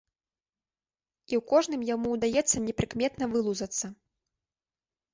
І 1.33 1.37
ў 1.39 1.43
кожным 1.53 1.85
яму 1.93 2.07
ўдаецца 2.15 2.57
непрыкметна 2.67 3.25
вылузацца. 3.37 3.95